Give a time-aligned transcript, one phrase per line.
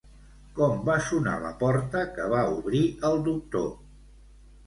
[0.59, 3.69] Com va sonar la porta que va obrir el doctor?